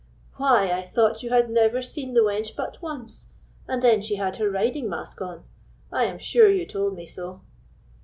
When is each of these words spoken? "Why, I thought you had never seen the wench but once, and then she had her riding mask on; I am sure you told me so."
"Why, 0.37 0.71
I 0.71 0.81
thought 0.81 1.21
you 1.21 1.29
had 1.29 1.51
never 1.51 1.83
seen 1.83 2.15
the 2.15 2.21
wench 2.23 2.55
but 2.55 2.81
once, 2.81 3.27
and 3.67 3.83
then 3.83 4.01
she 4.01 4.15
had 4.15 4.37
her 4.37 4.49
riding 4.49 4.89
mask 4.89 5.21
on; 5.21 5.43
I 5.91 6.05
am 6.05 6.17
sure 6.17 6.49
you 6.49 6.65
told 6.65 6.95
me 6.95 7.05
so." 7.05 7.41